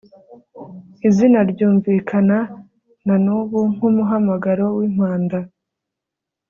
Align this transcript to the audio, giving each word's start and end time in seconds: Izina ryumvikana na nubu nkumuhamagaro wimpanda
Izina 1.07 1.39
ryumvikana 1.51 2.37
na 3.05 3.15
nubu 3.23 3.59
nkumuhamagaro 3.73 4.65
wimpanda 4.77 5.37